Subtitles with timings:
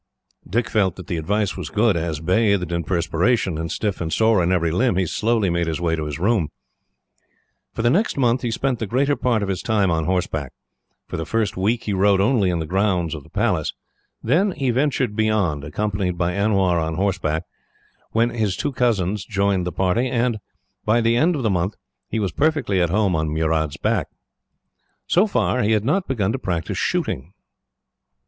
[0.49, 4.41] Dick felt that the advice was good, as, bathed in perspiration, and stiff and sore
[4.41, 6.47] in every limb, he slowly made his way to his room.
[7.75, 10.53] For the next month, he spent the greater part of his time on horseback.
[11.05, 13.73] For the first week he rode only in the grounds of the palace;
[14.23, 17.43] then he ventured beyond, accompanied by Anwar on horseback;
[18.15, 20.39] then his two cousins joined the party; and,
[20.83, 21.75] by the end of the month,
[22.07, 24.07] he was perfectly at home on Murad's back.
[25.05, 27.33] So far, he had not begun to practise shooting.